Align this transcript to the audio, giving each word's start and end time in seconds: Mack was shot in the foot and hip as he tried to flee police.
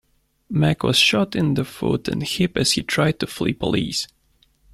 Mack 0.49 0.81
was 0.81 0.97
shot 0.97 1.35
in 1.35 1.53
the 1.53 1.63
foot 1.63 2.07
and 2.07 2.23
hip 2.23 2.57
as 2.57 2.71
he 2.71 2.81
tried 2.81 3.19
to 3.19 3.27
flee 3.27 3.53
police. 3.53 4.07